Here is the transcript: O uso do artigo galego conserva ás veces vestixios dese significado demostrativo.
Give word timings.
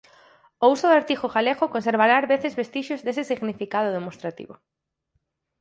O 0.63 0.65
uso 0.75 0.85
do 0.87 0.97
artigo 1.01 1.27
galego 1.35 1.71
conserva 1.75 2.05
ás 2.19 2.29
veces 2.33 2.57
vestixios 2.59 3.03
dese 3.05 3.23
significado 3.31 3.89
demostrativo. 3.97 4.55